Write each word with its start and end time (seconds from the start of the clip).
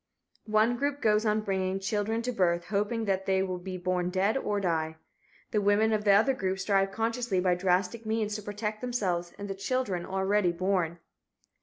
One 0.47 0.77
group 0.77 0.99
goes 0.99 1.27
on 1.27 1.41
bringing 1.41 1.79
children 1.79 2.23
to 2.23 2.31
birth, 2.31 2.65
hoping 2.69 3.05
that 3.05 3.27
they 3.27 3.43
will 3.43 3.59
be 3.59 3.77
born 3.77 4.09
dead 4.09 4.35
or 4.35 4.59
die. 4.59 4.95
The 5.51 5.61
women 5.61 5.93
of 5.93 6.05
the 6.05 6.13
other 6.13 6.33
group 6.33 6.57
strive 6.57 6.91
consciously 6.91 7.39
by 7.39 7.53
drastic 7.53 8.03
means 8.03 8.33
to 8.33 8.41
protect 8.41 8.81
themselves 8.81 9.31
and 9.37 9.47
the 9.47 9.53
children 9.53 10.07
already 10.07 10.53
born. 10.53 10.97